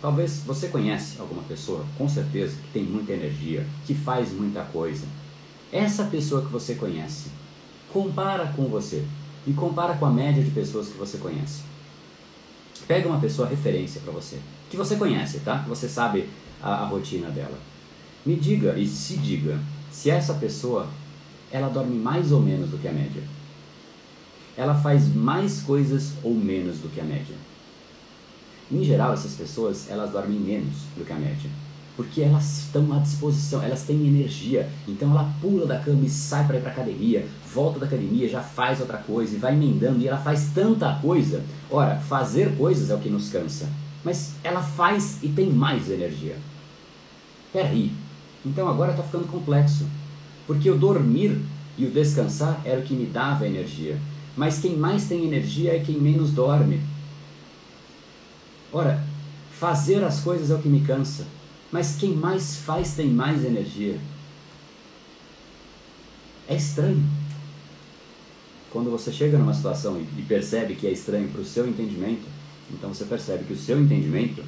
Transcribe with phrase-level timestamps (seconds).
[0.00, 5.04] Talvez você conhece alguma pessoa, com certeza, que tem muita energia, que faz muita coisa.
[5.70, 7.28] Essa pessoa que você conhece,
[7.92, 9.04] compara com você
[9.46, 11.62] e compara com a média de pessoas que você conhece.
[12.88, 14.38] Pega uma pessoa referência para você,
[14.70, 15.58] que você conhece, tá?
[15.62, 16.28] Que você sabe
[16.62, 17.58] a, a rotina dela.
[18.24, 19.60] Me diga e se diga
[19.90, 20.88] se essa pessoa
[21.52, 23.22] ela dorme mais ou menos do que a média.
[24.56, 27.36] Ela faz mais coisas ou menos do que a média.
[28.70, 31.50] Em geral, essas pessoas elas dormem menos do que a média
[32.00, 34.66] porque elas estão à disposição, elas têm energia.
[34.88, 38.40] Então ela pula da cama e sai para ir para academia, volta da academia, já
[38.40, 41.44] faz outra coisa e vai emendando e ela faz tanta coisa.
[41.70, 43.68] Ora, fazer coisas é o que nos cansa,
[44.02, 46.38] mas ela faz e tem mais energia.
[47.52, 47.92] Peraí,
[48.46, 49.84] então agora está ficando complexo,
[50.46, 51.38] porque o dormir
[51.76, 53.98] e o descansar era o que me dava energia,
[54.34, 56.80] mas quem mais tem energia é quem menos dorme.
[58.72, 59.02] Ora,
[59.58, 61.26] fazer as coisas é o que me cansa
[61.72, 63.98] mas quem mais faz tem mais energia.
[66.48, 67.02] É estranho.
[68.70, 72.26] Quando você chega numa situação e percebe que é estranho para o seu entendimento,
[72.72, 74.42] então você percebe que o seu entendimento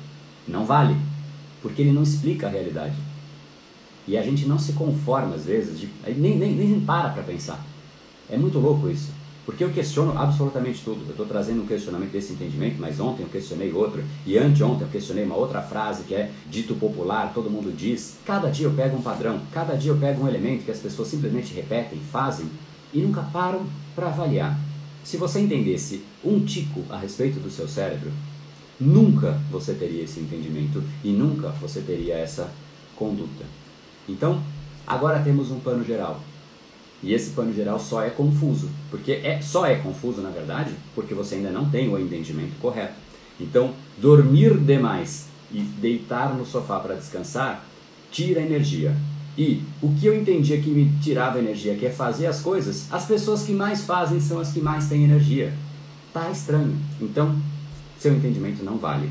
[0.46, 0.96] não vale,
[1.60, 2.96] porque ele não explica a realidade.
[4.06, 7.64] E a gente não se conforma às vezes, de, nem, nem, nem para para pensar.
[8.28, 9.10] É muito louco isso.
[9.44, 11.02] Porque eu questiono absolutamente tudo.
[11.04, 14.88] Eu estou trazendo um questionamento desse entendimento, mas ontem eu questionei outro, e anteontem eu
[14.88, 18.18] questionei uma outra frase que é dito popular, todo mundo diz.
[18.24, 21.08] Cada dia eu pego um padrão, cada dia eu pego um elemento que as pessoas
[21.08, 22.46] simplesmente repetem, fazem,
[22.94, 24.58] e nunca param para avaliar.
[25.02, 28.12] Se você entendesse um tico a respeito do seu cérebro,
[28.78, 32.48] nunca você teria esse entendimento e nunca você teria essa
[32.94, 33.44] conduta.
[34.08, 34.40] Então,
[34.86, 36.20] agora temos um pano geral.
[37.02, 41.14] E esse pano geral só é confuso, porque é só é confuso na verdade, porque
[41.14, 42.94] você ainda não tem o entendimento correto.
[43.40, 47.64] Então, dormir demais e deitar no sofá para descansar
[48.10, 48.94] tira energia.
[49.36, 53.06] E o que eu entendia que me tirava energia, que é fazer as coisas, as
[53.06, 55.52] pessoas que mais fazem são as que mais têm energia.
[56.12, 56.76] Tá estranho.
[57.00, 57.34] Então,
[57.98, 59.10] seu entendimento não vale.